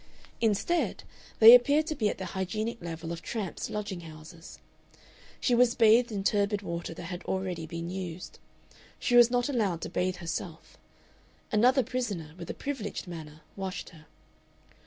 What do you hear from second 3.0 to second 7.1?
of tramps' lodging houses. She was bathed in turbid water that